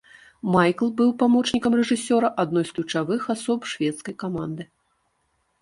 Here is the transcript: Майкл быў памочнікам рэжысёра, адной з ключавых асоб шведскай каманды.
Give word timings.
Майкл 0.53 0.87
быў 1.01 1.11
памочнікам 1.19 1.75
рэжысёра, 1.79 2.27
адной 2.45 2.63
з 2.71 2.75
ключавых 2.79 3.21
асоб 3.35 3.59
шведскай 3.75 4.15
каманды. 4.25 4.63